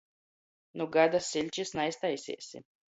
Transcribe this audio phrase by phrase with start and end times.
[0.81, 2.69] Nu gada siļčys naiztaiseisi!